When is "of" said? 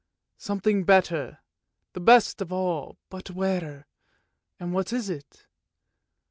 2.41-2.51